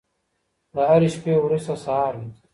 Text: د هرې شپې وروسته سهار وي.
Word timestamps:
د 0.73 0.75
هرې 0.89 1.09
شپې 1.15 1.33
وروسته 1.43 1.73
سهار 1.83 2.13
وي. 2.19 2.31